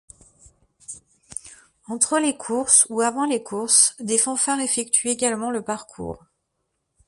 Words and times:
Entre 1.87 2.17
les 2.17 2.35
courses 2.35 2.87
ou 2.89 3.01
avant 3.01 3.25
les 3.25 3.43
courses, 3.43 3.93
des 3.99 4.17
fanfares 4.17 4.59
effectuent 4.59 5.09
également 5.09 5.51
le 5.51 5.61
parcours. 5.61 6.25